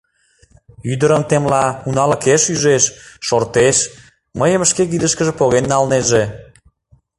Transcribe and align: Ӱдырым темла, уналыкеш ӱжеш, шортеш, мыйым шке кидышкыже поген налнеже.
Ӱдырым 0.91 1.23
темла, 1.29 1.65
уналыкеш 1.87 2.43
ӱжеш, 2.53 2.83
шортеш, 3.27 3.77
мыйым 4.39 4.63
шке 4.69 4.83
кидышкыже 4.91 5.33
поген 5.39 5.65
налнеже. 5.71 6.23